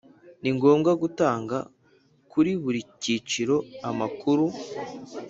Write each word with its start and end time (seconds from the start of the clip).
ni 0.41 0.49
ngombwa 0.55 0.91
gutanga 1.01 1.57
kuri 2.31 2.51
buri 2.61 2.81
cyiciro 3.01 3.55
amakuru 3.89 4.45